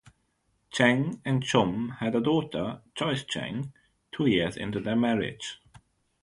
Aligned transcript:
Cheng 0.71 1.21
and 1.23 1.45
Shum 1.45 1.97
had 1.99 2.15
a 2.15 2.21
daughter, 2.21 2.81
Joyce 2.95 3.23
Cheng, 3.23 3.71
two 4.11 4.25
years 4.25 4.57
into 4.57 4.79
their 4.79 4.95
marriage. 4.95 5.61